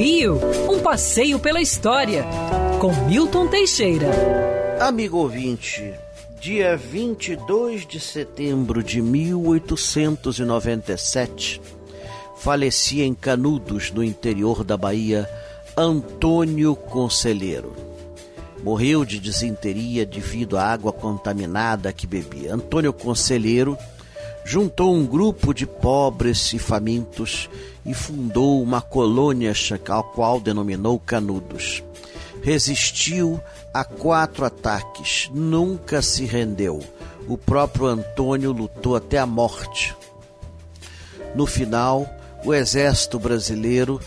Rio, 0.00 0.40
um 0.70 0.80
passeio 0.80 1.38
pela 1.38 1.60
história, 1.60 2.24
com 2.80 2.90
Milton 3.06 3.46
Teixeira. 3.48 4.08
Amigo 4.80 5.18
ouvinte, 5.18 5.92
dia 6.40 6.74
22 6.74 7.86
de 7.86 8.00
setembro 8.00 8.82
de 8.82 9.02
1897, 9.02 11.60
falecia 12.34 13.04
em 13.04 13.12
Canudos, 13.12 13.90
no 13.90 14.02
interior 14.02 14.64
da 14.64 14.74
Bahia, 14.74 15.28
Antônio 15.76 16.74
Conselheiro. 16.74 17.76
Morreu 18.64 19.04
de 19.04 19.20
desinteria 19.20 20.06
devido 20.06 20.56
à 20.56 20.64
água 20.64 20.94
contaminada 20.94 21.92
que 21.92 22.06
bebia. 22.06 22.54
Antônio 22.54 22.94
Conselheiro 22.94 23.76
juntou 24.50 24.92
um 24.92 25.06
grupo 25.06 25.54
de 25.54 25.64
pobres 25.64 26.52
e 26.52 26.58
famintos 26.58 27.48
e 27.86 27.94
fundou 27.94 28.60
uma 28.60 28.82
colônia 28.82 29.52
a 29.52 30.02
qual 30.02 30.40
denominou 30.40 30.98
Canudos. 30.98 31.84
Resistiu 32.42 33.40
a 33.72 33.84
quatro 33.84 34.44
ataques, 34.44 35.30
nunca 35.32 36.02
se 36.02 36.24
rendeu. 36.24 36.82
O 37.28 37.38
próprio 37.38 37.86
Antônio 37.86 38.50
lutou 38.50 38.96
até 38.96 39.18
a 39.18 39.26
morte. 39.26 39.94
No 41.32 41.46
final, 41.46 42.04
o 42.44 42.52
exército 42.52 43.20
brasileiro 43.20 44.00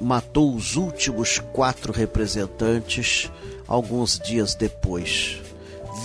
matou 0.00 0.54
os 0.54 0.76
últimos 0.76 1.38
quatro 1.52 1.92
representantes 1.92 3.30
alguns 3.68 4.18
dias 4.18 4.54
depois. 4.54 5.42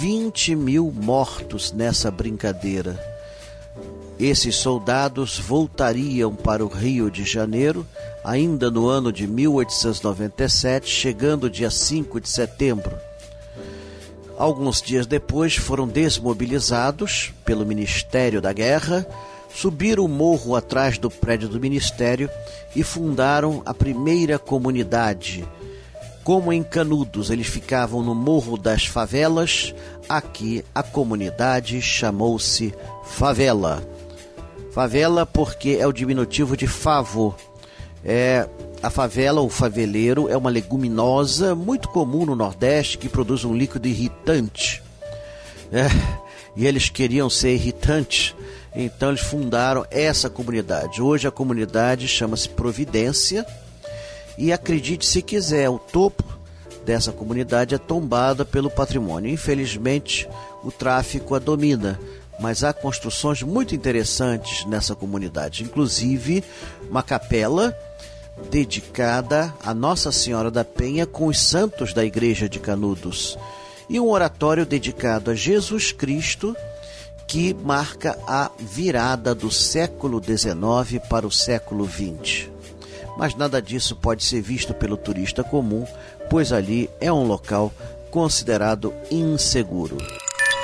20 0.01 0.53
mil 0.53 0.91
mortos 0.93 1.71
nessa 1.71 2.11
brincadeira 2.11 3.18
esses 4.19 4.55
soldados 4.55 5.39
voltariam 5.39 6.35
para 6.35 6.63
o 6.63 6.67
Rio 6.67 7.09
de 7.09 7.23
Janeiro 7.23 7.87
ainda 8.23 8.69
no 8.69 8.87
ano 8.87 9.13
de 9.13 9.25
1897, 9.25 10.89
chegando 10.89 11.49
dia 11.49 11.71
5 11.71 12.19
de 12.19 12.27
setembro. 12.27 12.97
Alguns 14.37 14.81
dias 14.81 15.05
depois 15.05 15.55
foram 15.55 15.87
desmobilizados 15.87 17.33
pelo 17.45 17.65
Ministério 17.65 18.41
da 18.41 18.51
Guerra, 18.51 19.07
subiram 19.53 20.05
o 20.05 20.09
morro 20.09 20.55
atrás 20.55 20.97
do 20.97 21.09
prédio 21.09 21.47
do 21.47 21.59
Ministério 21.59 22.29
e 22.75 22.83
fundaram 22.83 23.61
a 23.65 23.73
primeira 23.73 24.37
comunidade. 24.37 25.47
Como 26.23 26.53
em 26.53 26.61
Canudos 26.61 27.29
eles 27.29 27.47
ficavam 27.47 28.03
no 28.03 28.13
Morro 28.13 28.57
das 28.57 28.85
Favelas, 28.85 29.73
aqui 30.07 30.63
a 30.75 30.83
comunidade 30.83 31.81
chamou-se 31.81 32.73
Favela. 33.03 33.98
Favela 34.71 35.25
porque 35.25 35.77
é 35.79 35.87
o 35.87 35.93
diminutivo 35.93 36.55
de 36.55 36.67
favor. 36.67 37.35
É, 38.03 38.47
a 38.81 38.89
favela, 38.89 39.41
ou 39.41 39.49
faveleiro, 39.49 40.29
é 40.29 40.37
uma 40.37 40.49
leguminosa 40.49 41.53
muito 41.53 41.89
comum 41.89 42.25
no 42.25 42.35
Nordeste 42.35 42.97
que 42.97 43.09
produz 43.09 43.43
um 43.43 43.55
líquido 43.55 43.87
irritante. 43.87 44.81
É, 45.71 45.87
e 46.55 46.65
eles 46.65 46.89
queriam 46.89 47.29
ser 47.29 47.53
irritantes, 47.53 48.35
então 48.75 49.09
eles 49.09 49.21
fundaram 49.21 49.85
essa 49.91 50.29
comunidade. 50.29 51.01
Hoje 51.01 51.27
a 51.27 51.31
comunidade 51.31 52.07
chama-se 52.07 52.49
Providência 52.49 53.45
e 54.37 54.51
acredite 54.53 55.05
se 55.05 55.21
quiser, 55.21 55.69
o 55.69 55.77
topo 55.77 56.23
dessa 56.85 57.11
comunidade 57.11 57.75
é 57.75 57.77
tombada 57.77 58.45
pelo 58.45 58.69
patrimônio. 58.69 59.29
Infelizmente, 59.29 60.27
o 60.63 60.71
tráfico 60.71 61.35
a 61.35 61.39
domina 61.39 61.99
mas 62.39 62.63
há 62.63 62.73
construções 62.73 63.43
muito 63.43 63.75
interessantes 63.75 64.65
nessa 64.65 64.95
comunidade, 64.95 65.63
inclusive 65.63 66.43
uma 66.89 67.03
capela 67.03 67.77
dedicada 68.49 69.53
a 69.63 69.73
Nossa 69.73 70.11
Senhora 70.11 70.49
da 70.49 70.63
Penha 70.63 71.05
com 71.05 71.27
os 71.27 71.39
santos 71.39 71.93
da 71.93 72.05
Igreja 72.05 72.47
de 72.47 72.59
Canudos 72.59 73.37
e 73.89 73.99
um 73.99 74.09
oratório 74.09 74.65
dedicado 74.65 75.31
a 75.31 75.35
Jesus 75.35 75.91
Cristo 75.91 76.55
que 77.27 77.53
marca 77.53 78.17
a 78.25 78.49
virada 78.57 79.35
do 79.35 79.51
século 79.51 80.21
XIX 80.23 81.03
para 81.07 81.27
o 81.27 81.31
século 81.31 81.87
XX. 81.87 82.49
Mas 83.17 83.35
nada 83.35 83.61
disso 83.61 83.95
pode 83.95 84.23
ser 84.23 84.41
visto 84.41 84.73
pelo 84.73 84.95
turista 84.95 85.43
comum, 85.43 85.85
pois 86.29 86.53
ali 86.53 86.89
é 87.01 87.11
um 87.11 87.23
local 87.23 87.71
considerado 88.09 88.93
inseguro. 89.11 89.97